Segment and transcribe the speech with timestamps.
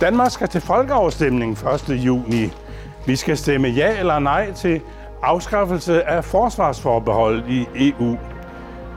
[0.00, 1.88] Danmark skal til folkeafstemning 1.
[1.88, 2.52] juni.
[3.06, 4.80] Vi skal stemme ja eller nej til
[5.22, 8.16] afskaffelse af forsvarsforbehold i EU.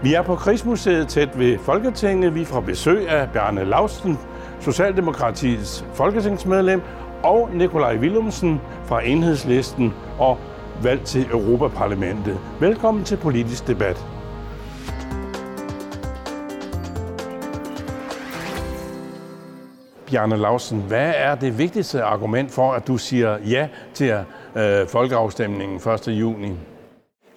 [0.04, 2.35] Vi er på Krigsmuseet tæt ved Folketinget.
[2.35, 4.20] Vi får besøg af Bjarne Lausten,
[4.60, 6.81] Socialdemokratiets folketingsmedlem,
[7.24, 10.38] og Nikolaj Willumsen fra Enhedslisten og
[10.84, 12.40] valgt til Europaparlamentet.
[12.60, 14.19] Velkommen til Politisk Debat.
[20.09, 25.91] Bjarne Lausen, hvad er det vigtigste argument for, at du siger ja til øh, folkeafstemningen
[25.91, 26.08] 1.
[26.08, 26.52] juni?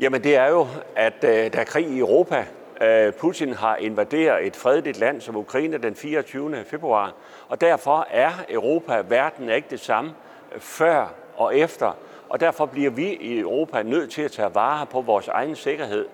[0.01, 2.45] Jamen det er jo, at øh, der er krig i Europa.
[2.83, 6.65] Øh, Putin har invaderet et fredeligt land som Ukraine den 24.
[6.71, 7.15] februar,
[7.49, 10.11] og derfor er Europa, verden er ikke det samme
[10.55, 11.97] øh, før og efter,
[12.29, 16.07] og derfor bliver vi i Europa nødt til at tage vare på vores egen sikkerhed.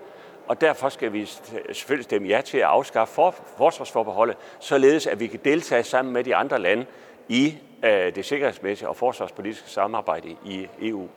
[0.49, 1.25] Og derfor skal vi
[1.73, 6.23] selvfølgelig stemme ja til at afskaffe for, forsvarsforbeholdet, således at vi kan deltage sammen med
[6.23, 6.85] de andre lande
[7.27, 11.07] i øh, det sikkerhedsmæssige og forsvarspolitiske samarbejde i EU.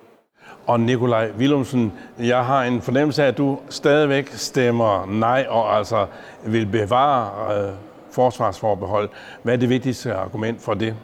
[0.67, 6.07] Og Nikolaj Willumsen, jeg har en fornemmelse af, at du stadigvæk stemmer nej og altså
[6.47, 7.73] vil bevare øh,
[8.11, 9.11] forsvarsforbehold.
[9.43, 10.97] Hvad er det vigtigste argument for det?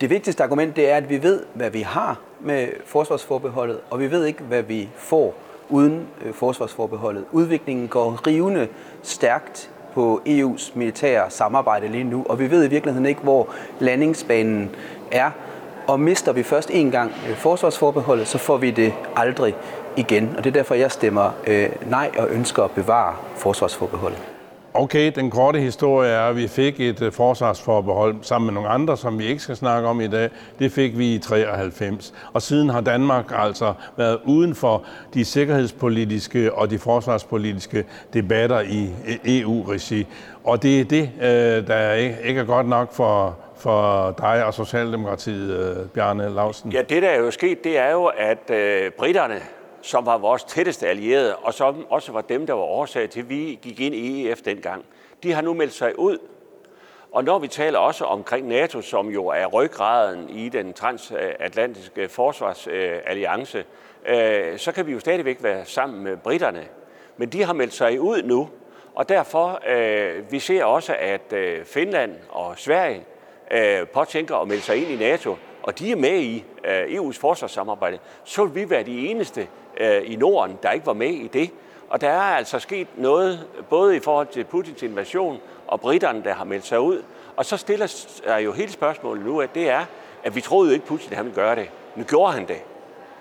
[0.00, 4.10] Det vigtigste argument det er, at vi ved, hvad vi har med forsvarsforbeholdet, og vi
[4.10, 5.34] ved ikke, hvad vi får
[5.68, 7.24] uden øh, forsvarsforbeholdet.
[7.32, 8.68] Udviklingen går rivende
[9.02, 14.70] stærkt på EU's militære samarbejde lige nu, og vi ved i virkeligheden ikke, hvor landingsbanen
[15.12, 15.30] er.
[15.86, 19.54] Og mister vi først en gang øh, forsvarsforbeholdet, så får vi det aldrig
[19.96, 20.34] igen.
[20.36, 24.37] Og det er derfor, jeg stemmer øh, nej og ønsker at bevare forsvarsforbeholdet.
[24.78, 28.96] Okay, den korte historie er, at vi fik et øh, forsvarsforbehold sammen med nogle andre,
[28.96, 30.30] som vi ikke skal snakke om i dag.
[30.58, 32.14] Det fik vi i 93.
[32.32, 34.84] Og siden har Danmark altså været uden for
[35.14, 38.90] de sikkerhedspolitiske og de forsvarspolitiske debatter i
[39.24, 40.06] EU-regi.
[40.44, 45.56] Og det er det, øh, der ikke er godt nok for, for dig og Socialdemokratiet,
[45.58, 46.72] øh, Bjarne Lausen?
[46.72, 49.40] Ja, det der er jo sket, det er jo, at øh, britterne
[49.82, 53.28] som var vores tætteste allierede, og som også var dem, der var årsag til, at
[53.28, 54.84] vi gik ind i EF dengang.
[55.22, 56.18] De har nu meldt sig ud.
[57.12, 63.64] Og når vi taler også omkring NATO, som jo er ryggraden i den transatlantiske forsvarsalliance,
[64.06, 66.64] øh, så kan vi jo stadigvæk være sammen med britterne.
[67.16, 68.48] Men de har meldt sig ud nu,
[68.94, 73.04] og derfor øh, vi ser også, at øh, Finland og Sverige
[73.50, 77.20] øh, påtænker at melde sig ind i NATO, og de er med i øh, EU's
[77.20, 81.28] forsvarssamarbejde, så vil vi være de eneste øh, i Norden, der ikke var med i
[81.28, 81.50] det.
[81.88, 86.34] Og der er altså sket noget, både i forhold til Putins invasion og britterne, der
[86.34, 87.02] har meldt sig ud.
[87.36, 89.84] Og så stiller sig jo hele spørgsmålet nu, at det er,
[90.24, 91.70] at vi troede ikke, Putin han ville gøre det.
[91.96, 92.62] Nu gjorde han det.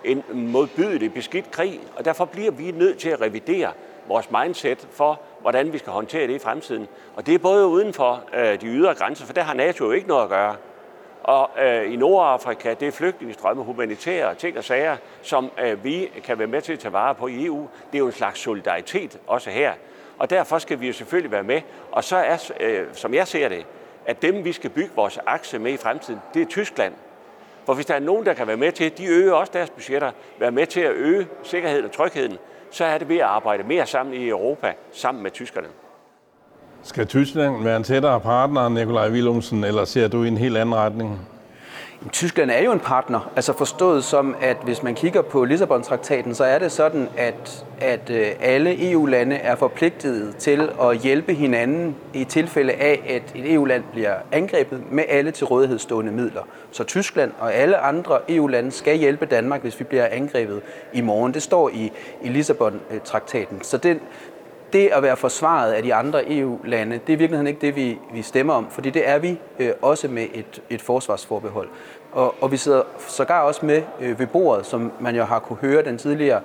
[0.04, 3.72] En modbydelig beskidt krig, og derfor bliver vi nødt til at revidere
[4.08, 6.88] vores mindset for, hvordan vi skal håndtere det i fremtiden.
[7.16, 9.92] Og det er både uden for øh, de ydre grænser, for der har NATO jo
[9.92, 10.56] ikke noget at gøre.
[11.28, 16.40] Og øh, i Nordafrika, det er flygtningestrømme, humanitære ting og sager, som øh, vi kan
[16.40, 17.68] være med til at tage vare på i EU.
[17.92, 19.74] Det er jo en slags solidaritet også her.
[20.18, 21.62] Og derfor skal vi jo selvfølgelig være med.
[21.92, 23.66] Og så er, øh, som jeg ser det,
[24.06, 26.94] at dem, vi skal bygge vores akse med i fremtiden, det er Tyskland.
[27.66, 30.12] For hvis der er nogen, der kan være med til, de øger også deres budgetter,
[30.40, 32.38] være med til at øge sikkerheden og trygheden,
[32.72, 35.68] så er det ved at arbejde mere sammen i Europa, sammen med tyskerne.
[36.88, 40.76] Skal Tyskland være en tættere partner, Nikolaj Willumsen, eller ser du i en helt anden
[40.76, 41.20] retning?
[42.12, 46.44] Tyskland er jo en partner, altså forstået som, at hvis man kigger på Lissabon-traktaten, så
[46.44, 52.24] er det sådan, at, at øh, alle EU-lande er forpligtet til at hjælpe hinanden i
[52.24, 56.42] tilfælde af, at et EU-land bliver angrebet med alle til rådighed stående midler.
[56.72, 60.62] Så Tyskland og alle andre EU-lande skal hjælpe Danmark, hvis vi bliver angrebet
[60.94, 61.34] i morgen.
[61.34, 61.92] Det står i,
[62.24, 63.64] i Lissabon-traktaten.
[63.64, 64.00] Så den,
[64.74, 68.00] det at være forsvaret af de andre EU-lande, det er i virkeligheden ikke det, vi,
[68.14, 71.70] vi stemmer om, fordi det er vi øh, også med et, et forsvarsforbehold.
[72.12, 75.58] Og, og vi sidder sågar også med øh, ved bordet, som man jo har kunne
[75.62, 76.42] høre den tidligere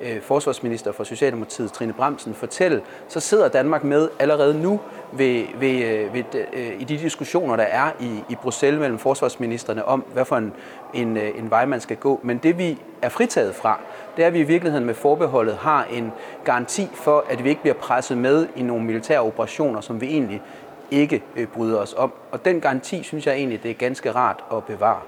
[0.00, 4.80] øh, forsvarsminister for Socialdemokratiet, Trine Bremsen, fortælle, så sidder Danmark med allerede nu
[5.12, 9.84] ved, ved, øh, ved, øh, i de diskussioner, der er i, i Bruxelles mellem forsvarsministerne
[9.84, 10.52] om, hvad for en,
[10.94, 12.20] en, øh, en vej man skal gå.
[12.22, 13.80] Men det vi er fritaget fra,
[14.16, 16.12] det er, at vi i virkeligheden med forbeholdet har en
[16.44, 20.42] garanti for, at vi ikke bliver presset med i nogle militære operationer, som vi egentlig
[20.90, 22.12] ikke øh, bryder os om.
[22.30, 25.00] Og den garanti synes jeg egentlig, det er ganske rart at bevare.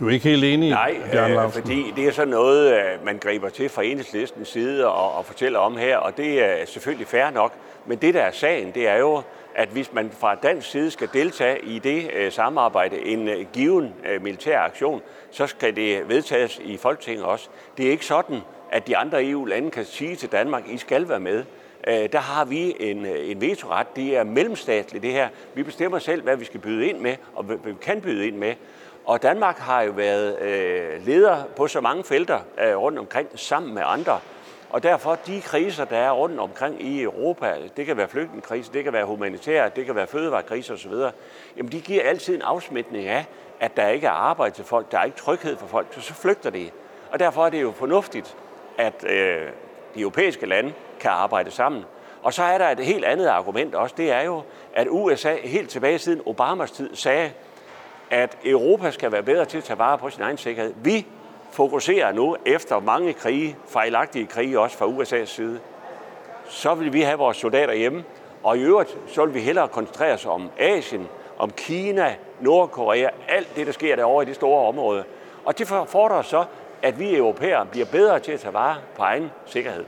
[0.00, 3.48] Du er ikke helt enig, Nej, øh, fordi det er så noget, øh, man griber
[3.48, 7.52] til fra enhedslistens side og, og fortæller om her, og det er selvfølgelig fair nok.
[7.86, 9.22] Men det, der er sagen, det er jo,
[9.54, 13.92] at hvis man fra dansk side skal deltage i det øh, samarbejde, en øh, given
[14.08, 17.48] øh, militær aktion, så skal det vedtages i Folketinget også.
[17.76, 18.40] Det er ikke sådan,
[18.72, 21.44] at de andre EU-lande kan sige til Danmark, I skal være med.
[21.88, 23.86] Øh, der har vi en, en vetoret.
[23.96, 25.28] Det er mellemstatligt det her.
[25.54, 28.36] Vi bestemmer selv, hvad vi skal byde ind med, og hvad vi kan byde ind
[28.36, 28.54] med.
[29.06, 33.74] Og Danmark har jo været øh, leder på så mange felter øh, rundt omkring sammen
[33.74, 34.20] med andre.
[34.70, 38.84] Og derfor de kriser, der er rundt omkring i Europa, det kan være flygtningekrise, det
[38.84, 40.92] kan være humanitær, det kan være fødevarekrise osv.,
[41.56, 43.26] jamen de giver altid en afsmitning af,
[43.60, 46.14] at der ikke er arbejde til folk, der er ikke tryghed for folk, så, så
[46.14, 46.70] flygter de.
[47.10, 48.36] Og derfor er det jo fornuftigt,
[48.78, 49.42] at øh,
[49.94, 51.84] de europæiske lande kan arbejde sammen.
[52.22, 54.42] Og så er der et helt andet argument også, det er jo,
[54.74, 57.30] at USA helt tilbage siden Obamas tid sagde,
[58.10, 60.74] at Europa skal være bedre til at tage vare på sin egen sikkerhed.
[60.76, 61.06] Vi
[61.50, 65.60] fokuserer nu efter mange krige, fejlagtige krige også fra USA's side,
[66.48, 68.04] så vil vi have vores soldater hjemme,
[68.42, 71.08] og i øvrigt så vil vi hellere koncentrere os om Asien,
[71.38, 75.04] om Kina, Nordkorea, alt det, der sker derovre i det store område.
[75.44, 76.44] Og det fordrer så,
[76.82, 79.84] at vi europæere bliver bedre til at tage vare på egen sikkerhed.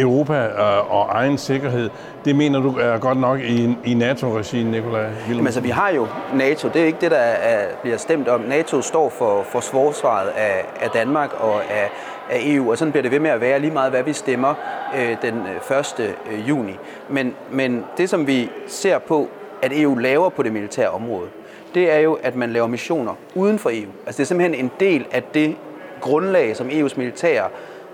[0.00, 1.90] Europa øh, og egen sikkerhed,
[2.24, 6.06] det mener du er godt nok i, i NATO-regi, Nikolaj Jamen, altså, vi har jo
[6.34, 6.68] NATO.
[6.68, 8.40] Det er ikke det, der er, bliver stemt om.
[8.40, 11.90] NATO står for, for forsvaret af, af Danmark og af,
[12.30, 14.54] af EU, og sådan bliver det ved med at være lige meget, hvad vi stemmer
[14.96, 15.34] øh, den
[15.70, 16.14] øh, 1.
[16.30, 16.78] Øh, juni.
[17.08, 19.28] Men, men det, som vi ser på,
[19.62, 21.28] at EU laver på det militære område,
[21.74, 23.90] det er jo, at man laver missioner uden for EU.
[24.06, 25.56] Altså det er simpelthen en del af det
[26.00, 27.48] grundlag, som EU's militære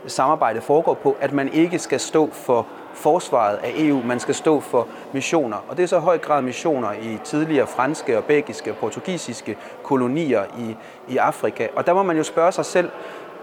[0.06, 4.61] samarbejde foregår på, at man ikke skal stå for forsvaret af EU, man skal stå
[4.61, 5.56] for missioner.
[5.69, 10.43] Og det er så høj grad missioner i tidligere franske og belgiske og portugisiske kolonier
[10.58, 10.76] i,
[11.08, 11.69] i Afrika.
[11.76, 12.91] Og der må man jo spørge sig selv,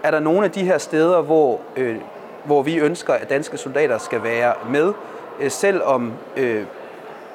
[0.02, 1.96] er der nogle af de her steder, hvor, øh,
[2.44, 4.92] hvor vi ønsker, at danske soldater skal være med,
[5.40, 6.64] øh, selvom øh,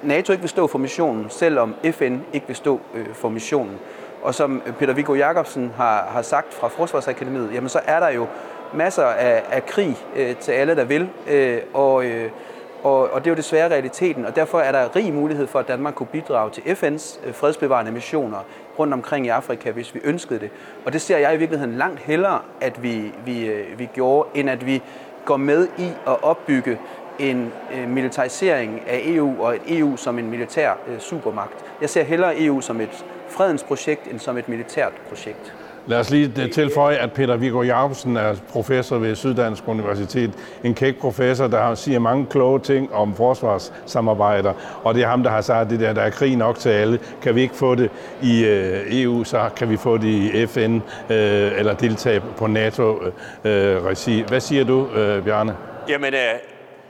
[0.04, 3.80] NATO ikke vil stå for missionen, selvom FN ikke vil stå øh, for missionen.
[4.24, 8.28] Og som Peter Viggo Jacobsen har, har sagt fra Forsvarsakademiet, jamen så er der jo
[8.74, 11.10] masser af, af krig øh, til alle, der vil.
[11.30, 12.31] Øh, og, øh,
[12.83, 15.68] og, og det er jo desværre realiteten, og derfor er der rig mulighed for, at
[15.68, 18.38] Danmark kunne bidrage til FN's øh, fredsbevarende missioner
[18.80, 20.50] rundt omkring i Afrika, hvis vi ønskede det.
[20.86, 24.50] Og det ser jeg i virkeligheden langt hellere, at vi, vi, øh, vi gjorde, end
[24.50, 24.81] at vi
[25.25, 26.80] går med i at opbygge
[27.19, 31.65] en øh, militarisering af EU og et EU som en militær øh, supermagt.
[31.81, 35.54] Jeg ser hellere EU som et fredens projekt end som et militært projekt.
[35.88, 40.31] Lad os lige øh, tilføje, at Peter Viggo Jacobsen er professor ved Syddansk Universitet.
[40.64, 44.54] En kæk professor, der siger mange kloge ting om forsvarssamarbejder.
[44.84, 47.00] Og det er ham, der har sagt, det der, der er krig nok til alle.
[47.22, 47.90] Kan vi ikke få det
[48.22, 50.76] i øh, EU, så kan vi få det i FN
[51.10, 54.24] øh, eller deltage på NATO-regi.
[54.28, 54.88] Hvad siger du,
[55.25, 55.56] Bjarne?
[55.90, 56.14] Jamen,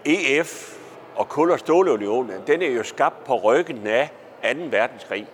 [0.05, 0.75] EF
[1.15, 4.09] og Kul- og Stålunionen, den er jo skabt på ryggen af
[4.43, 4.59] 2.
[4.71, 5.27] verdenskrig.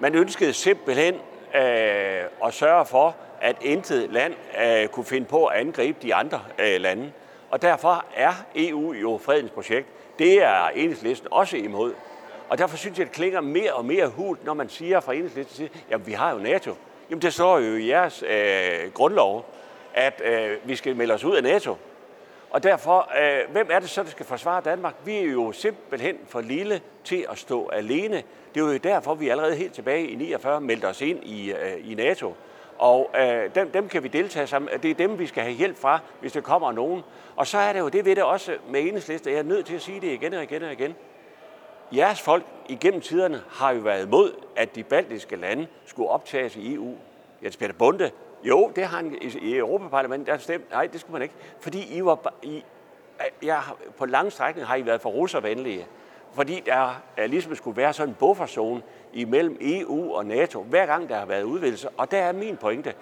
[0.00, 1.14] Man ønskede simpelthen
[1.54, 4.34] øh, og sørge for, at intet land
[4.64, 7.12] øh, kunne finde på at angribe de andre øh, lande.
[7.50, 9.86] Og derfor er EU jo fredens projekt.
[10.18, 11.94] Det er enhedslisten også imod.
[12.48, 15.56] Og derfor synes jeg, det klinger mere og mere hult, når man siger fra enhedslisten
[15.56, 16.74] side, jamen vi har jo NATO.
[17.10, 19.46] Jamen det står jo i jeres øh, grundlov,
[19.94, 21.76] at øh, vi skal melde os ud af NATO.
[22.50, 24.94] Og derfor, øh, hvem er det så, der skal forsvare Danmark?
[25.04, 28.22] Vi er jo simpelthen for lille til at stå alene.
[28.54, 31.90] Det er jo derfor, vi allerede helt tilbage i 49 meldte os ind i, øh,
[31.90, 32.34] i NATO.
[32.78, 34.82] Og øh, dem, dem kan vi deltage sammen.
[34.82, 37.02] Det er dem, vi skal have hjælp fra, hvis der kommer nogen.
[37.36, 39.30] Og så er det jo det ved det også med enhedsliste.
[39.30, 40.94] Jeg er nødt til at sige det igen og igen og igen.
[41.92, 46.74] Jeres folk igennem tiderne har jo været imod, at de baltiske lande skulle optages i
[46.74, 46.94] EU.
[47.42, 48.10] Jens Peter Bunde,
[48.44, 50.70] jo, det har han i, i Europaparlamentet, der stemt.
[50.70, 51.34] Nej, det skulle man ikke.
[51.60, 52.64] Fordi I var, I,
[53.42, 53.60] ja,
[53.98, 55.86] på lang strækning har I været for russervenlige
[56.32, 61.08] fordi der er, ligesom skulle være sådan en bufferzone imellem EU og NATO, hver gang
[61.08, 61.88] der har været udvidelse.
[61.88, 62.94] Og der er min pointe.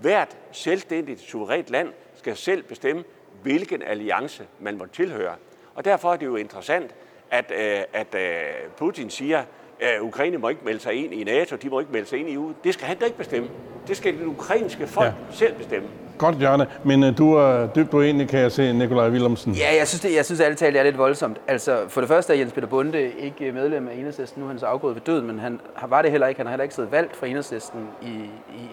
[0.00, 3.04] Hvert selvstændigt, suverænt land skal selv bestemme,
[3.42, 5.34] hvilken alliance man må tilhøre.
[5.74, 6.94] Og derfor er det jo interessant,
[7.30, 9.44] at, øh, at øh, Putin siger,
[9.80, 12.28] at Ukraine må ikke melde sig ind i NATO, de må ikke melde sig ind
[12.28, 12.52] i EU.
[12.64, 13.48] Det skal han da ikke bestemme.
[13.88, 15.36] Det skal det ukrainske folk ja.
[15.36, 15.88] selv bestemme.
[16.18, 16.66] Godt, Jørne.
[16.84, 19.52] Men uh, du er dybt uenig, kan jeg se, Nikolaj Willemsen.
[19.52, 21.40] Ja, jeg synes, det, jeg synes ærligt talt, er lidt voldsomt.
[21.46, 24.40] Altså, for det første er Jens Peter Bunde ikke medlem af Enhedslisten.
[24.40, 26.38] Nu er han så afgået ved døden, men han var det heller ikke.
[26.38, 28.08] Han har heller ikke siddet valgt for Enhedslisten i,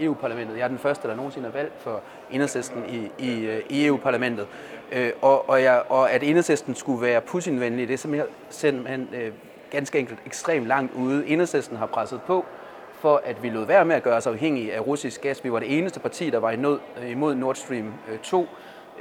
[0.02, 0.58] i EU-parlamentet.
[0.58, 4.48] Jeg er den første, der nogensinde er valgt for Enhedslisten i, i, øh, i EU-parlamentet.
[4.92, 9.32] Øh, og, og, jeg, og at Enhedslisten skulle være Putin-venlig, det er simpelthen, simpelthen øh,
[9.72, 11.28] ganske enkelt ekstremt langt ude.
[11.28, 12.46] Enhedslisten har presset på
[12.94, 15.44] for, at vi lod være med at gøre os afhængige af russisk gas.
[15.44, 18.48] Vi var det eneste parti, der var øh, imod Nord Stream øh, 2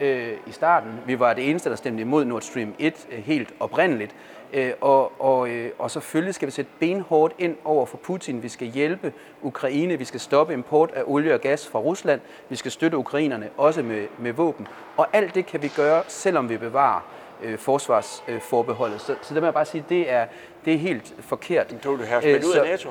[0.01, 0.91] øh, i starten.
[1.07, 4.15] Vi var det eneste, der stemte imod Nord Stream 1 øh, helt oprindeligt.
[4.53, 8.43] Øh, og, og, øh, og selvfølgelig skal vi sætte benhårdt ind over for Putin.
[8.43, 9.13] Vi skal hjælpe
[9.43, 9.97] Ukraine.
[9.97, 12.21] Vi skal stoppe import af olie og gas fra Rusland.
[12.49, 14.69] Vi skal støtte ukrainerne også med, med våben.
[14.97, 17.01] Og alt det kan vi gøre, selvom vi bevarer
[17.43, 19.01] øh, forsvarsforbeholdet.
[19.01, 20.25] Så, så der må jeg bare sige, det er,
[20.65, 21.71] det er helt forkert.
[21.73, 22.89] Men tror du, her spændt ud af NATO?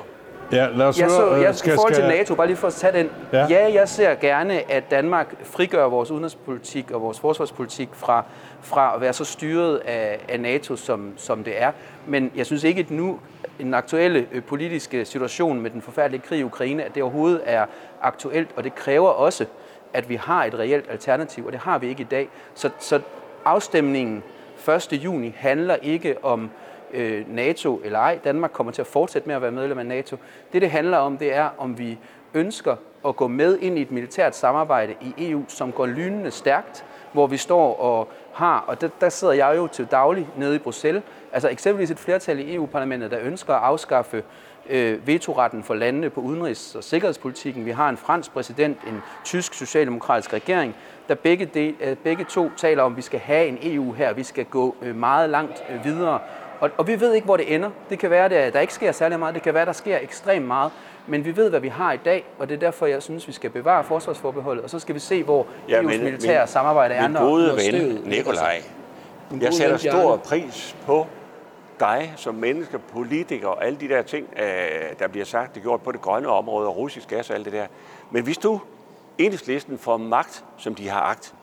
[0.52, 2.46] Ja, lad os jeg så, høre, øh, jeg, skal- I forhold til skal- NATO, bare
[2.46, 3.10] lige for at tage den.
[3.32, 3.46] Ja.
[3.50, 3.72] Ja.
[3.74, 8.24] jeg ser gerne, at Danmark frigør vores udenrigspolitik og vores forsvarspolitik fra,
[8.60, 11.72] fra at være så styret af, af NATO, som, som det er.
[12.06, 13.18] Men jeg synes ikke, at nu
[13.58, 17.40] i den aktuelle øh, politiske situation med den forfærdelige krig i Ukraine, at det overhovedet
[17.44, 17.66] er
[18.02, 19.46] aktuelt, og det kræver også,
[19.92, 22.28] at vi har et reelt alternativ, og det har vi ikke i dag.
[22.54, 23.00] Så, så
[23.44, 24.22] afstemningen
[24.68, 24.92] 1.
[24.92, 26.50] juni handler ikke om
[26.92, 28.18] øh, NATO eller ej.
[28.24, 30.16] Danmark kommer til at fortsætte med at være medlem af NATO.
[30.52, 31.98] Det, det handler om, det er, om vi
[32.34, 32.76] ønsker
[33.06, 37.26] at gå med ind i et militært samarbejde i EU, som går lynende stærkt, hvor
[37.26, 41.02] vi står og har, og der, der sidder jeg jo til daglig nede i Bruxelles,
[41.32, 44.22] altså eksempelvis et flertal i EU-parlamentet, der ønsker at afskaffe
[44.70, 47.66] øh, vetoretten for landene på udenrigs- og sikkerhedspolitikken.
[47.66, 50.74] Vi har en fransk præsident, en tysk socialdemokratisk regering,
[51.08, 54.12] der begge, de, øh, begge to taler om, at vi skal have en EU her,
[54.12, 56.18] vi skal gå øh, meget langt øh, videre.
[56.60, 57.70] Og, og vi ved ikke, hvor det ender.
[57.90, 59.34] Det kan være, at der ikke sker særlig meget.
[59.34, 60.72] Det kan være, at der sker ekstremt meget.
[61.06, 63.32] Men vi ved, hvad vi har i dag, og det er derfor, jeg synes, vi
[63.32, 66.94] skal bevare forsvarsforbeholdet, og så skal vi se, hvor Ja, EU's men- militære men- samarbejde
[66.94, 67.08] er.
[67.08, 68.62] Min gode ven, Nikolaj.
[69.30, 71.06] Min jeg sætter stor pris på
[71.80, 75.82] dig som menneske, politiker og alle de der ting, øh, der bliver sagt, det gjort
[75.82, 77.66] på det grønne område og russisk gas og alt det der.
[78.10, 78.60] Men hvis du
[79.18, 81.34] enhedslisten får magt, som de har agt,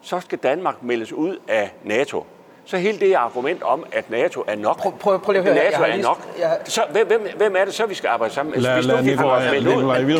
[0.00, 2.26] så skal Danmark meldes ud af NATO.
[2.68, 5.54] Så hele det argument om, at NATO er nok, Prøv- prøv- prøv lige at høre
[5.54, 5.70] her.
[5.70, 8.34] NATO er lige- nok, jeg så hvem, hvem, hvem er det så, vi skal arbejde
[8.34, 8.60] sammen med?
[8.60, 9.16] Lad- Hvis lad vi ud,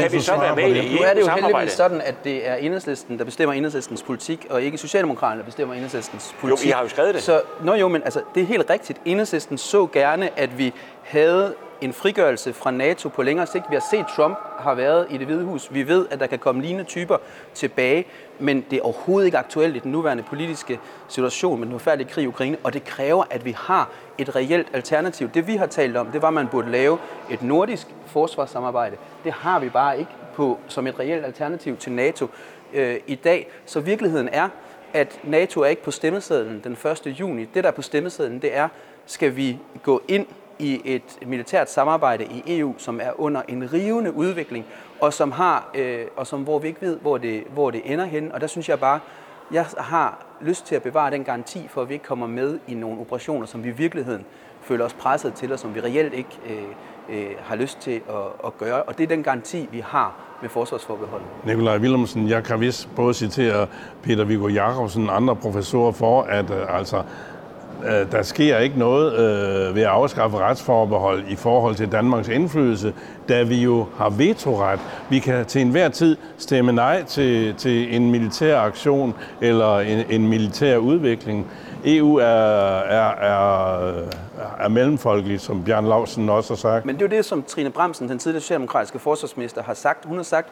[0.00, 0.84] kan vi så være med det.
[0.84, 4.46] i Nu er det jo heldigvis sådan, at det er enhedslisten, der bestemmer enhedslistens politik,
[4.50, 6.66] og ikke Socialdemokraterne, der bestemmer enhedslistens politik.
[6.68, 7.22] I har jo skrevet det.
[7.22, 8.98] Så, nå jo, men altså, det er helt rigtigt.
[9.04, 10.72] Enhedslisten så gerne, at vi
[11.02, 13.64] havde en frigørelse fra NATO på længere sigt.
[13.70, 15.74] Vi har set, Trump har været i det hvide hus.
[15.74, 17.16] Vi ved, at der kan komme lignende typer
[17.54, 18.06] tilbage,
[18.38, 22.24] men det er overhovedet ikke aktuelt i den nuværende politiske situation med den forfærdelige krig
[22.24, 25.28] i Ukraine, og det kræver, at vi har et reelt alternativ.
[25.28, 26.98] Det vi har talt om, det var, at man burde lave
[27.30, 28.96] et nordisk forsvarssamarbejde.
[29.24, 32.28] Det har vi bare ikke på, som et reelt alternativ til NATO
[32.72, 33.48] øh, i dag.
[33.66, 34.48] Så virkeligheden er,
[34.92, 36.72] at NATO er ikke på stemmesedlen den
[37.06, 37.06] 1.
[37.06, 37.44] juni.
[37.44, 38.68] Det, der er på stemmesedlen, det er,
[39.06, 40.26] skal vi gå ind
[40.58, 44.64] i et militært samarbejde i EU, som er under en rivende udvikling,
[45.00, 48.04] og som har, øh, og som, hvor vi ikke ved, hvor det, hvor det ender
[48.04, 48.32] hen.
[48.32, 49.00] Og der synes jeg bare,
[49.52, 52.74] jeg har lyst til at bevare den garanti for, at vi ikke kommer med i
[52.74, 54.24] nogle operationer, som vi i virkeligheden
[54.62, 58.46] føler os presset til, og som vi reelt ikke øh, øh, har lyst til at,
[58.46, 58.82] at gøre.
[58.82, 61.26] Og det er den garanti, vi har med forsvarsforbeholdet.
[61.44, 63.66] Nikolaj Willumsen, jeg kan vist både citere
[64.02, 67.02] Peter Viggo Jacobsen og andre professorer for, at øh, altså,
[67.84, 72.94] øh, der sker ikke noget øh, ved at afskaffe retsforbehold i forhold til Danmarks indflydelse,
[73.28, 74.80] da vi jo har vetoret.
[75.10, 80.28] Vi kan til enhver tid stemme nej til, til en militær aktion eller en, en
[80.28, 81.46] militær udvikling.
[81.84, 83.92] EU er, er, er,
[84.60, 86.86] er mellemfolkeligt, som Bjørn Lausen også har sagt.
[86.86, 90.04] Men det er jo det, som Trine Bremsen, den tidligere socialdemokratiske forsvarsminister, har sagt.
[90.04, 90.48] Hun har sagt,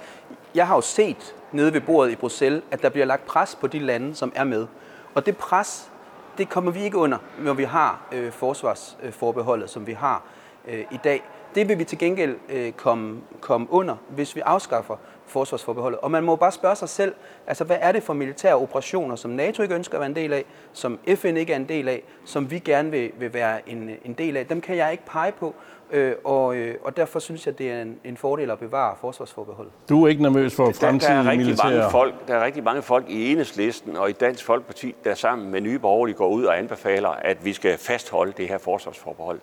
[0.55, 3.67] jeg har jo set nede ved bordet i Bruxelles, at der bliver lagt pres på
[3.67, 4.67] de lande, som er med.
[5.15, 5.91] Og det pres,
[6.39, 10.23] det kommer vi ikke under, når vi har øh, forsvarsforbeholdet, som vi har
[10.69, 11.23] øh, i dag.
[11.55, 14.97] Det vil vi til gengæld øh, komme, komme under, hvis vi afskaffer
[15.27, 16.01] forsvarsforbeholdet.
[16.01, 17.15] Og man må bare spørge sig selv,
[17.47, 20.33] altså hvad er det for militære operationer, som NATO ikke ønsker at være en del
[20.33, 23.91] af, som FN ikke er en del af, som vi gerne vil, vil være en,
[24.05, 24.47] en del af.
[24.47, 25.55] Dem kan jeg ikke pege på,
[25.91, 29.73] øh, og, øh, og derfor synes jeg, det er en, en fordel at bevare forsvarsforbeholdet.
[29.89, 31.71] Du er ikke nervøs for Der, der, fremtidige er rigtig militære...
[31.71, 35.51] mange folk, der er rigtig mange folk i enhedslisten og i Dansk Folkeparti, der sammen
[35.51, 39.41] med Nye Borgerlige går ud og anbefaler, at vi skal fastholde det her forsvarsforbehold.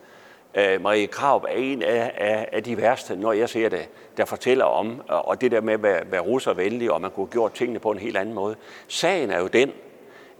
[0.57, 4.25] Uh, Marie Kraup er en af, af, af de værste, når jeg ser det, der
[4.25, 7.31] fortæller om, øh, og det der med at være, være russervenlig, og man kunne have
[7.31, 8.55] gjort tingene på en helt anden måde.
[8.87, 9.71] Sagen er jo den,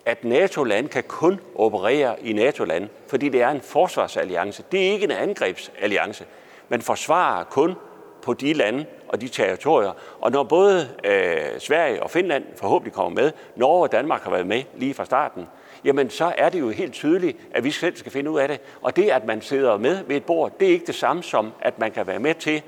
[0.06, 4.64] at NATO-land kan kun operere i NATO-land, fordi det er en forsvarsalliance.
[4.72, 6.26] Det er ikke en angrebsalliance.
[6.70, 7.76] Man forsvarer kun
[8.22, 9.92] på de lande og de territorier.
[10.22, 14.48] Og når både øh, Sverige og Finland forhåbentlig kommer med, Norge og Danmark har været
[14.48, 15.48] med lige fra starten,
[15.84, 18.60] jamen så er det jo helt tydeligt, at vi selv skal finde ud af det.
[18.82, 21.52] Og det, at man sidder med ved et bord, det er ikke det samme som,
[21.62, 22.62] at man kan være med til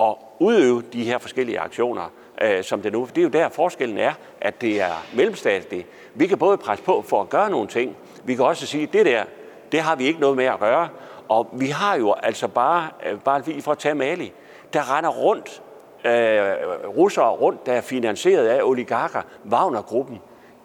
[0.00, 3.08] at udøve de her forskellige aktioner, øh, som det nu.
[3.14, 5.86] Det er jo der forskellen er, at det er mellemstatligt.
[6.14, 8.92] Vi kan både presse på for at gøre nogle ting, vi kan også sige, at
[8.92, 9.24] det der,
[9.72, 10.88] det har vi ikke noget med at gøre.
[11.28, 14.32] Og vi har jo altså bare, øh, bare lige for at tage Mali,
[14.74, 15.62] der render rundt,
[16.04, 20.20] øh, russere rundt, der er finansieret af oligarker, Wagner-gruppen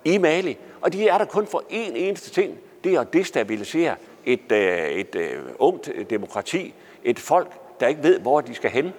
[0.05, 0.57] i Mali.
[0.81, 4.87] Og de er der kun for én eneste ting, det er at destabilisere et, øh,
[4.87, 6.73] et øh, ungt demokrati,
[7.03, 8.93] et folk, der ikke ved, hvor de skal hen,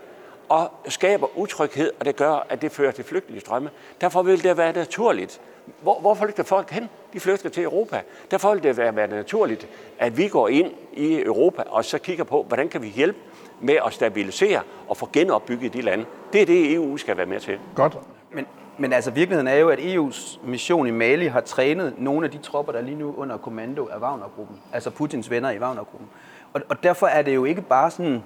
[0.48, 3.70] og skaber utryghed, og det gør, at det fører til flygtningestrømme.
[4.00, 5.40] Derfor vil det være naturligt
[5.82, 6.88] hvor, hvor flygter folk hen?
[7.12, 8.00] De flygter til Europa.
[8.30, 12.24] Derfor vil det være, være naturligt, at vi går ind i Europa og så kigger
[12.24, 13.18] på, hvordan kan vi hjælpe
[13.60, 16.04] med at stabilisere og få genopbygget de lande.
[16.32, 17.58] Det er det, EU skal være med til.
[17.74, 17.98] Godt.
[18.32, 18.46] Men,
[18.78, 22.38] men altså virkeligheden er jo, at EU's mission i Mali har trænet nogle af de
[22.38, 24.56] tropper, der lige nu under kommando af Wagner-gruppen.
[24.72, 26.08] Altså Putins venner i Wagner-gruppen.
[26.52, 28.22] Og, og derfor er det jo ikke bare sådan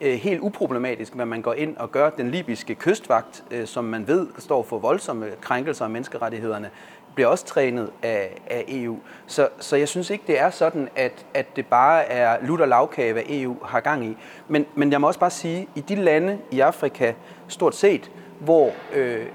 [0.00, 2.10] Øh, helt uproblematisk, hvad man går ind og gør.
[2.10, 6.70] Den libyske kystvagt, øh, som man ved står for voldsomme krænkelser af menneskerettighederne,
[7.14, 8.98] bliver også trænet af, af EU.
[9.26, 13.12] Så, så jeg synes ikke, det er sådan, at, at det bare er lutter lavkage,
[13.12, 14.16] hvad EU har gang i.
[14.48, 17.12] Men, men jeg må også bare sige, i de lande i Afrika,
[17.48, 19.26] stort set, hvor øh,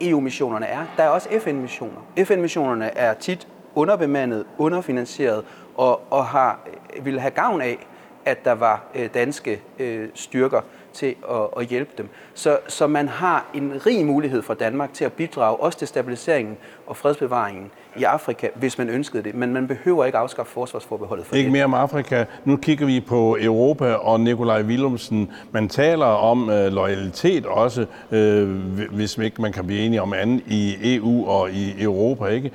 [0.00, 2.00] EU-missionerne er, der er også FN-missioner.
[2.24, 5.44] FN-missionerne er tit underbemandet, underfinansieret
[5.74, 6.60] og, og har,
[6.96, 7.86] øh, vil have gavn af,
[8.26, 10.60] at der var øh, danske øh, styrker
[10.92, 12.08] til at, at hjælpe dem.
[12.34, 16.56] Så, så man har en rig mulighed for Danmark til at bidrage også til stabiliseringen
[16.86, 19.34] og fredsbevaringen i Afrika, hvis man ønskede det.
[19.34, 21.52] Men man behøver ikke afskaffe forsvarsforbeholdet for Ikke det.
[21.52, 22.24] mere om Afrika.
[22.44, 25.30] Nu kigger vi på Europa og Nikolaj Willumsen.
[25.52, 28.48] Man taler om øh, loyalitet også, øh,
[28.92, 32.26] hvis ikke man kan blive enige om andet i EU og i Europa.
[32.26, 32.50] ikke?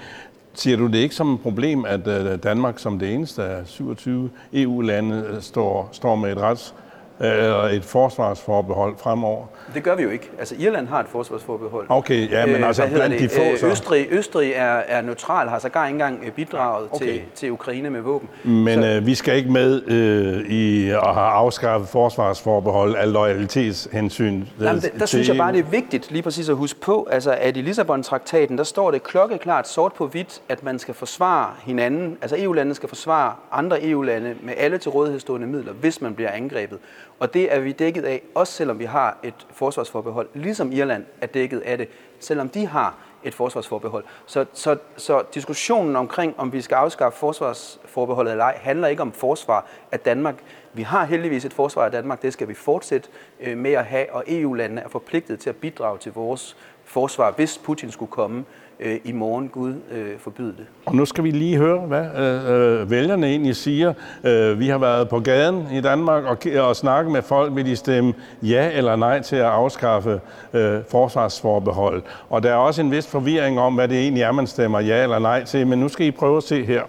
[0.53, 4.29] Ser du det ikke som et problem, at øh, Danmark som det eneste af 27
[4.53, 6.75] EU-lande øh, står, står med et rets
[7.19, 9.45] eller et forsvarsforbehold fremover?
[9.73, 10.29] Det gør vi jo ikke.
[10.39, 11.85] Altså Irland har et forsvarsforbehold.
[11.89, 13.31] Okay, ja, men Øh, altså blandt de det?
[13.31, 17.05] få, Øh, så- Østrig, Østrig er, er neutral, har sågar ikke engang øh, bidraget Okay.
[17.05, 18.29] til, til Ukraine med våben.
[18.43, 24.63] Men øh, vi skal ikke med øh, i at have afskaffet forsvarsforbehold af loyalitetshensyn øh,
[24.65, 27.35] Jamen, der, der synes jeg bare, det er vigtigt lige præcis at huske på, altså,
[27.39, 32.17] at i Lissabon-traktaten, der står det klokkeklart sort på hvidt, at man skal forsvare hinanden,
[32.21, 36.77] altså EU-landene skal forsvare andre EU-lande med alle til rådighedsstående midler, hvis man bliver angrebet.
[37.21, 41.25] Og det er vi dækket af, også selvom vi har et forsvarsforbehold, ligesom Irland er
[41.25, 41.87] dækket af det,
[42.19, 44.03] selvom de har et forsvarsforbehold.
[44.25, 49.11] Så, så, så diskussionen omkring, om vi skal afskaffe forsvarsforbeholdet eller ej, handler ikke om
[49.11, 50.35] forsvar af Danmark.
[50.73, 53.09] Vi har heldigvis et forsvar af Danmark, det skal vi fortsætte
[53.39, 57.57] øh, med at have, og EU-landene er forpligtet til at bidrage til vores forsvar, hvis
[57.57, 58.45] Putin skulle komme
[58.81, 59.47] øh, i morgen.
[59.47, 60.65] Gud øh, forbyde det.
[60.85, 63.93] Og nu skal vi lige høre, hvad øh, øh, vælgerne egentlig siger.
[64.23, 67.75] Øh, vi har været på gaden i Danmark og, og snakket med folk, vil de
[67.75, 70.19] stemme ja eller nej til at afskaffe
[70.53, 72.03] øh, forsvarsforbehold.
[72.29, 75.03] Og der er også en vis forvirring om, hvad det egentlig er, man stemmer ja
[75.03, 75.67] eller nej til.
[75.67, 76.81] Men nu skal I prøve at se her.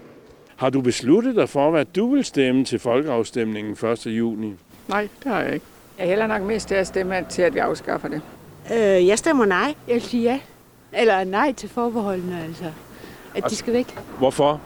[0.56, 4.06] Har du besluttet dig for, hvad du vil stemme til folkeafstemningen 1.
[4.06, 4.54] juni?
[4.88, 5.66] Nej, det har jeg ikke.
[5.98, 8.20] Jeg hælder nok mest til at stemme til, at vi afskaffer det.
[8.72, 9.74] Øh, jeg stemmer nej.
[9.88, 10.40] Jeg vil sige ja.
[10.92, 12.64] Eller nej til forbeholdene, altså.
[13.34, 13.98] At de skal væk.
[14.18, 14.60] Hvorfor?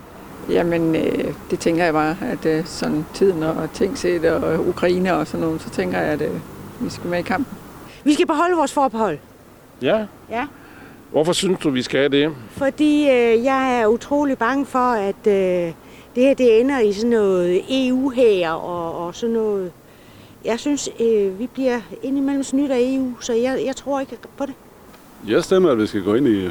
[0.50, 5.14] Jamen, øh, det tænker jeg bare, at øh, sådan tiden og ting set og Ukraine
[5.14, 6.30] og sådan noget, så tænker jeg, at øh,
[6.80, 7.56] vi skal med i kampen.
[8.04, 9.18] Vi skal beholde vores forbehold.
[9.82, 10.04] Ja.
[10.30, 10.46] Ja.
[11.10, 12.34] Hvorfor synes du, vi skal have det?
[12.50, 15.72] Fordi øh, jeg er utrolig bange for, at øh,
[16.14, 19.72] det her det ender i sådan noget eu her og, og sådan noget.
[20.44, 24.46] Jeg synes, øh, vi bliver indimellem snydt af EU, så jeg, jeg tror ikke på
[24.46, 24.54] det.
[25.28, 26.50] Jeg stemmer, at vi skal gå ind i,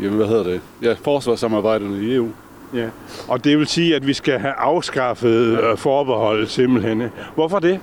[0.00, 2.28] jamen, hvad hedder det, ja, forsvarssamarbejderne i EU.
[2.74, 2.88] Ja.
[3.28, 7.02] Og det vil sige, at vi skal have afskaffet øh, forbeholdet simpelthen.
[7.34, 7.80] Hvorfor det?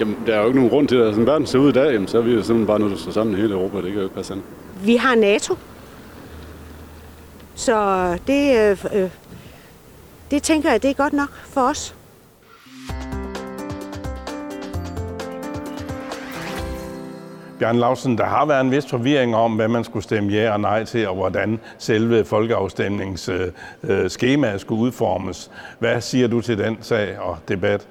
[0.00, 1.92] Jamen, der er jo ikke nogen grund til, at sådan verden ser ud i dag,
[1.92, 3.76] jamen, så er vi jo simpelthen bare nødt til at stå sammen i hele Europa.
[3.76, 4.42] Det kan jo ikke passe an.
[4.84, 5.56] Vi har NATO.
[7.54, 9.10] Så det, øh, øh,
[10.30, 11.94] det tænker jeg, det er godt nok for os.
[17.62, 20.60] Bjørn Lausen, der har været en vis forvirring om, hvad man skulle stemme ja og
[20.60, 25.50] nej til, og hvordan selve folkeafstemningsskemaet øh, øh, skulle udformes.
[25.78, 27.88] Hvad siger du til den sag og debat?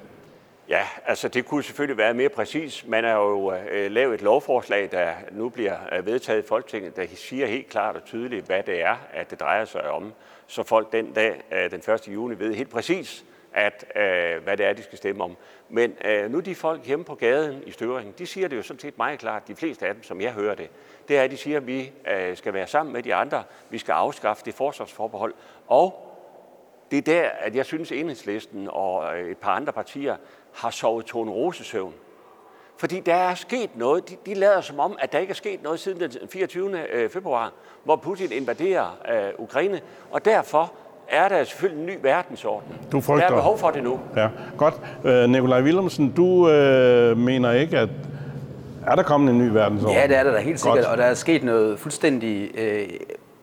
[0.68, 2.84] Ja, altså det kunne selvfølgelig være mere præcis.
[2.88, 7.04] Man har jo øh, lavet et lovforslag, der nu bliver øh, vedtaget i Folketinget, der
[7.16, 10.12] siger helt klart og tydeligt, hvad det er, at det drejer sig om.
[10.46, 12.08] Så folk den dag, øh, den 1.
[12.08, 15.36] juni, ved helt præcis, at, øh, hvad det er, de skal stemme om.
[15.68, 18.80] Men øh, nu de folk hjemme på gaden i Støvringen, de siger det jo sådan
[18.80, 20.70] set meget klart, de fleste af dem, som jeg hører det,
[21.08, 23.78] det er, at de siger, at vi øh, skal være sammen med de andre, vi
[23.78, 25.34] skal afskaffe det forsvarsforbehold,
[25.66, 26.08] og
[26.90, 30.16] det er der, at jeg synes, at Enhedslisten og øh, et par andre partier
[30.52, 31.94] har sovet Tone Rosesøvn.
[32.76, 34.08] Fordi der er sket noget.
[34.08, 36.88] De, de lader som om, at der ikke er sket noget siden den 24.
[36.90, 37.52] Øh, februar,
[37.84, 39.80] hvor Putin invaderer øh, Ukraine.
[40.10, 40.72] Og derfor
[41.08, 42.68] er der selvfølgelig en ny verdensorden.
[42.92, 44.00] Du frygter- Der er behov for det nu.
[44.16, 44.74] Ja, godt.
[45.04, 47.88] Øh, Nikolaj Willumsen, du øh, mener ikke, at
[48.86, 49.96] er der kommet en ny verdensorden?
[49.98, 50.86] Ja, det er der da helt sikkert, Godt.
[50.86, 52.88] og der er sket noget fuldstændig øh,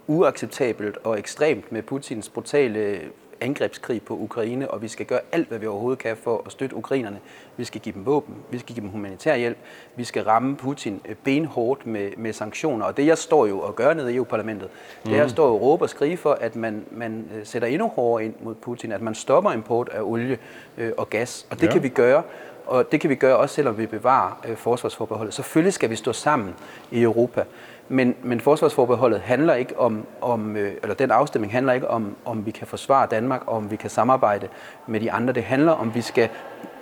[0.07, 2.99] uacceptabelt og ekstremt med Putins brutale
[3.41, 6.75] angrebskrig på Ukraine, og vi skal gøre alt, hvad vi overhovedet kan for at støtte
[6.75, 7.19] ukrainerne.
[7.58, 9.58] Vi skal give dem våben, vi skal give dem humanitær hjælp,
[9.95, 12.86] vi skal ramme Putin øh, benhårdt med, med sanktioner.
[12.86, 14.69] Og det jeg står jo og gør nede i EU-parlamentet,
[15.06, 17.88] det er, jeg står og råber og skrige for, at man, man øh, sætter endnu
[17.88, 20.38] hårdere ind mod Putin, at man stopper import af olie
[20.78, 21.47] øh, og gas.
[21.49, 21.71] Og det ja.
[21.71, 22.23] kan vi gøre
[22.69, 25.34] og det kan vi gøre også selvom vi bevarer øh, forsvarsforbeholdet.
[25.34, 26.56] Selvfølgelig skal vi stå sammen
[26.91, 27.43] i Europa,
[27.89, 32.45] men, men forsvarsforbeholdet handler ikke om, om øh, eller den afstemning handler ikke om, om
[32.45, 34.47] vi kan forsvare Danmark, og om vi kan samarbejde
[34.88, 35.34] med de andre.
[35.34, 36.30] Det handler om, vi skal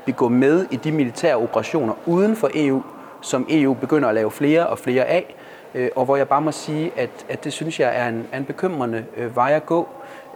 [0.05, 2.83] vi gå med i de militære operationer uden for EU,
[3.21, 5.35] som EU begynder at lave flere og flere af,
[5.75, 8.45] øh, og hvor jeg bare må sige, at, at det synes jeg er en, en
[8.45, 9.87] bekymrende øh, vej at gå,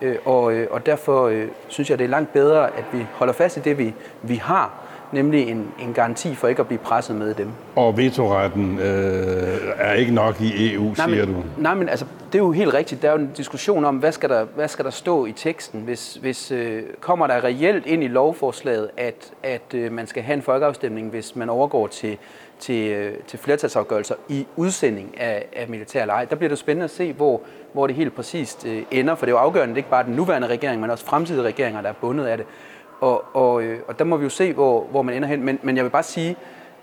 [0.01, 3.33] øh, og, øh, og derfor øh, synes jeg, det er langt bedre, at vi holder
[3.33, 4.73] fast i det, vi, vi har,
[5.11, 7.51] nemlig en, en garanti for ikke at blive presset med dem.
[7.75, 11.43] Og vetoretten øh, er ikke nok i EU, nej, siger men, du?
[11.57, 13.01] Nej, men altså, det er jo helt rigtigt.
[13.01, 15.81] Der er jo en diskussion om, hvad skal der, hvad skal der stå i teksten,
[15.81, 20.33] hvis, hvis øh, kommer der reelt ind i lovforslaget, at, at øh, man skal have
[20.33, 22.17] en folkeafstemning, hvis man overgår til,
[22.59, 26.27] til, øh, til flertalsafgørelser i udsending af, af militær lege.
[26.29, 27.41] Der bliver det spændende at se, hvor,
[27.73, 30.03] hvor det helt præcist øh, ender, for det er jo afgørende, det er ikke bare
[30.03, 32.45] den nuværende regering, men også fremtidige regeringer, der er bundet af det.
[33.01, 35.43] Og, og, øh, og der må vi jo se, hvor, hvor man ender hen.
[35.43, 36.35] Men, men jeg vil bare sige,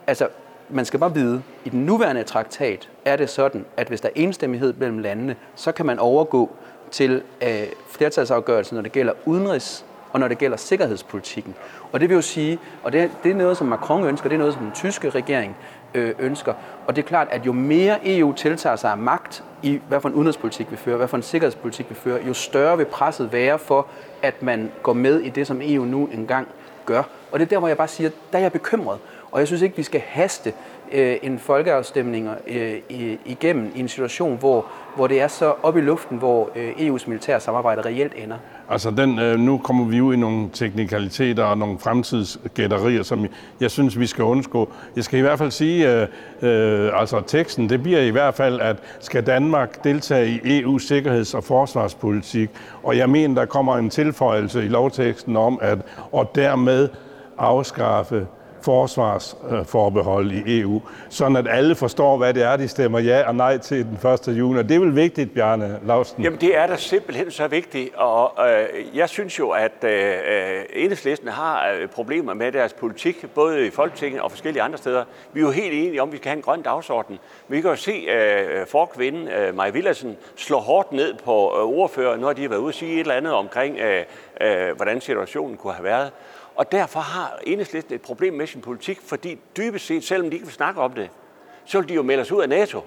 [0.06, 0.28] altså,
[0.68, 4.12] man skal bare vide, i den nuværende traktat er det sådan, at hvis der er
[4.14, 6.50] enstemmighed mellem landene, så kan man overgå
[6.90, 11.54] til øh, flertalsafgørelsen, når det gælder udenrigs- og når det gælder sikkerhedspolitikken.
[11.92, 14.38] Og det vil jo sige, og det, det er noget, som Macron ønsker, det er
[14.38, 15.56] noget, som den tyske regering
[15.94, 16.54] øh, ønsker.
[16.86, 20.08] Og det er klart, at jo mere EU tiltager sig af magt i, hvad for
[20.08, 23.58] en udenrigspolitik vi fører, hvad for en sikkerhedspolitik vi fører, jo større vil presset være
[23.58, 23.86] for,
[24.22, 26.48] at man går med i det, som EU nu engang
[26.86, 27.02] gør.
[27.32, 28.98] Og det er der, hvor jeg bare siger, der er jeg bekymret.
[29.30, 30.52] Og jeg synes ikke, vi skal haste
[30.92, 32.74] øh, en folkeafstemning øh,
[33.24, 37.08] igennem i en situation, hvor, hvor det er så op i luften, hvor øh, EU's
[37.08, 38.36] militære samarbejde reelt ender.
[38.70, 43.26] Altså den, øh, nu kommer vi ud i nogle teknikaliteter og nogle fremtidsgætterier, som
[43.60, 44.68] jeg synes, vi skal undgå.
[44.96, 46.06] Jeg skal i hvert fald sige, øh,
[46.42, 51.34] øh, altså teksten, det bliver i hvert fald, at skal Danmark deltage i EU's sikkerheds-
[51.34, 52.50] og forsvarspolitik,
[52.82, 55.78] og jeg mener, der kommer en tilføjelse i lovteksten om, at
[56.12, 56.88] og dermed
[57.38, 58.26] afskaffe
[58.68, 63.58] forsvarsforbehold i EU, sådan at alle forstår, hvad det er, de stemmer ja og nej
[63.58, 64.38] til den 1.
[64.38, 64.62] juni.
[64.62, 66.24] Det er vel vigtigt, Bjarne Lausten?
[66.24, 70.62] Jamen, det er da simpelthen så vigtigt, og øh, jeg synes jo, at øh, øh,
[70.72, 75.04] enhedslisten har øh, problemer med deres politik, både i Folketinget og forskellige andre steder.
[75.32, 77.18] Vi er jo helt enige om, at vi skal have en grøn dagsorden.
[77.48, 82.16] Vi kan jo se øh, forkvinden, øh, Maja Villersen, slå hårdt ned på øh, ordfører,
[82.16, 84.04] når de har været ude og sige et eller andet omkring, øh,
[84.40, 86.12] øh, hvordan situationen kunne have været.
[86.58, 90.46] Og derfor har enhedslisten et problem med sin politik, fordi dybest set, selvom de ikke
[90.46, 91.10] vil snakke om det,
[91.64, 92.84] så vil de jo melde os ud af NATO.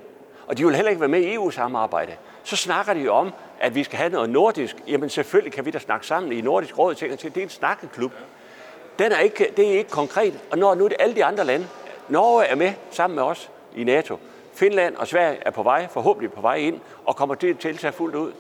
[0.48, 2.12] Og de vil heller ikke være med i EU-samarbejde.
[2.44, 4.76] Så snakker de jo om, at vi skal have noget nordisk.
[4.88, 6.96] Jamen selvfølgelig kan vi da snakke sammen i Nordisk Råd.
[6.96, 7.10] Til.
[7.10, 8.12] Det er en snakkeklub.
[9.00, 10.40] Den er ikke, det er ikke konkret.
[10.52, 11.68] Og når nu er det alle de andre lande,
[12.10, 14.20] Norge er med sammen med os i NATO.
[14.54, 17.94] Finland og Sverige er på vej, forhåbentlig på vej ind, og kommer til at tiltage
[17.94, 18.32] fuldt ud.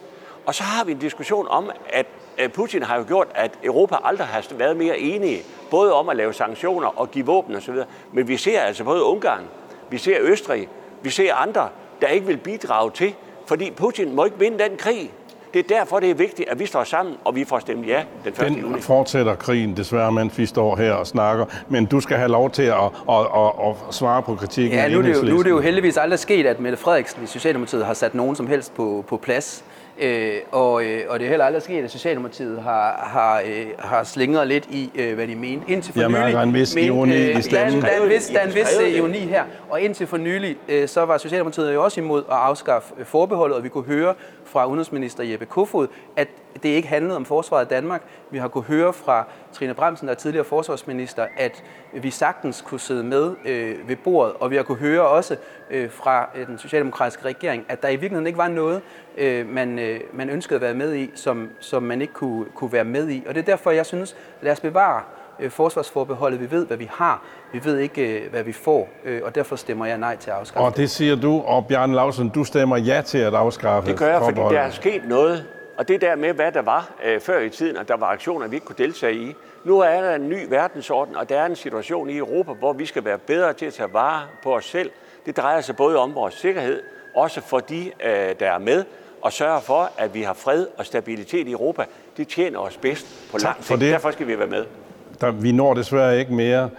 [0.45, 2.05] Og så har vi en diskussion om, at
[2.49, 6.34] Putin har jo gjort, at Europa aldrig har været mere enige, både om at lave
[6.34, 7.75] sanktioner og give våben osv.
[8.13, 9.43] Men vi ser altså både Ungarn,
[9.89, 10.67] vi ser Østrig,
[11.01, 11.69] vi ser andre,
[12.01, 15.12] der ikke vil bidrage til, fordi Putin må ikke vinde den krig.
[15.54, 18.04] Det er derfor, det er vigtigt, at vi står sammen, og vi får stemt ja
[18.23, 18.39] den 1.
[18.39, 18.82] Den juni.
[18.82, 21.45] fortsætter krigen desværre, mens vi står her og snakker.
[21.69, 24.80] Men du skal have lov til at, at, at, at svare på kritikken.
[24.80, 27.23] Ja, nu er, det jo, nu er det jo heldigvis aldrig sket, at Mette Frederiksen
[27.23, 29.63] i Socialdemokratiet har sat nogen som helst på, på plads.
[29.99, 34.04] Øh, og, øh, og det er heller aldrig sket, at Socialdemokratiet har, har, øh, har
[34.04, 35.71] slingret lidt i, øh, hvad de mente.
[35.71, 37.73] Indtil for Jeg nylig, mærker en vis ironi øh, i stemmen.
[37.73, 39.43] Der, der, er en vis, der er en vis øh, ironi her.
[39.69, 43.58] Og indtil for nylig, øh, så var Socialdemokratiet jo også imod at afskaffe øh, forbeholdet,
[43.58, 44.13] og vi kunne høre
[44.45, 46.27] fra udenrigsminister Jeppe Kofod, at
[46.63, 48.01] det ikke handlede om forsvaret af Danmark.
[48.31, 52.79] Vi har kunne høre fra Trine Bremsen, der er tidligere forsvarsminister, at vi sagtens kunne
[52.79, 55.35] sidde med øh, ved bordet, og vi har kunne høre også
[55.69, 58.81] øh, fra øh, den socialdemokratiske regering, at der i virkeligheden ikke var noget,
[59.17, 62.73] øh, man, øh, man ønskede at være med i, som, som man ikke kunne, kunne
[62.73, 63.23] være med i.
[63.27, 65.01] Og det er derfor, jeg synes, lad os bevare
[65.39, 66.39] øh, forsvarsforbeholdet.
[66.39, 67.23] Vi ved, hvad vi har.
[67.53, 70.35] Vi ved ikke, øh, hvad vi får, øh, og derfor stemmer jeg nej til at
[70.35, 73.99] afskaffe Og det siger du, og Bjarne Lausen, du stemmer ja til at afskaffe Det
[73.99, 75.45] gør jeg, fordi der er sket noget.
[75.81, 78.47] Og det der med, hvad der var øh, før i tiden, at der var aktioner,
[78.47, 79.35] vi ikke kunne deltage i.
[79.63, 82.85] Nu er der en ny verdensorden, og der er en situation i Europa, hvor vi
[82.85, 84.91] skal være bedre til at tage vare på os selv.
[85.25, 86.81] Det drejer sig både om vores sikkerhed,
[87.15, 88.85] også for de, øh, der er med,
[89.21, 91.85] og sørge for, at vi har fred og stabilitet i Europa.
[92.17, 93.81] Det tjener os bedst på lang sigt.
[93.81, 94.65] Derfor skal vi være med.
[95.21, 96.69] Der, vi når desværre ikke mere.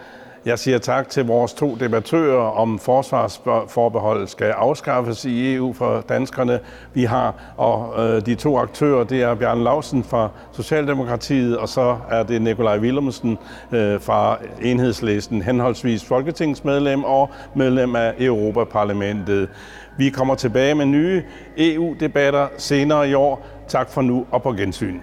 [0.46, 6.60] Jeg siger tak til vores to debattører om forsvarsforbeholdet skal afskaffes i EU for danskerne.
[6.94, 11.96] Vi har og øh, de to aktører, det er Bjørn Lausen fra Socialdemokratiet, og så
[12.10, 13.38] er det Nikolaj Willemsen
[13.72, 19.48] øh, fra Enhedslisten, henholdsvis folketingsmedlem og medlem af Europaparlamentet.
[19.98, 21.22] Vi kommer tilbage med nye
[21.58, 23.46] EU-debatter senere i år.
[23.68, 25.00] Tak for nu og på gensyn.